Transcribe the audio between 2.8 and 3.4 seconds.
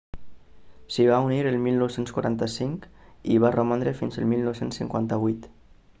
i hi